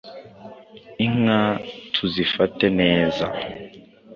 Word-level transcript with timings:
Inka 1.05 1.39
tuzifate 1.93 2.65
neza, 2.79 3.25